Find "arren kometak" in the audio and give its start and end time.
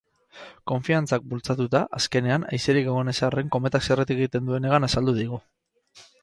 3.29-3.87